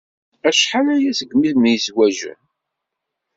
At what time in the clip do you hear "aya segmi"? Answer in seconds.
0.95-1.47